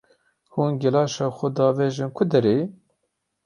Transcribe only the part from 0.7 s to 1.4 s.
gelaşa